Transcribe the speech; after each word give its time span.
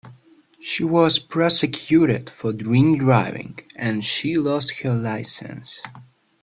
She 0.59 0.83
was 0.83 1.19
prosecuted 1.19 2.27
for 2.27 2.53
drink-driving, 2.53 3.59
and 3.75 4.03
she 4.03 4.33
lost 4.35 4.71
her 4.79 4.95
licence 4.95 5.79